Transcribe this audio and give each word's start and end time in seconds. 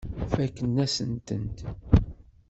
Fakkent-asen-tent. 0.31 1.57